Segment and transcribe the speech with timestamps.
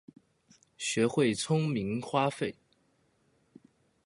[0.77, 2.55] 學會聰明花費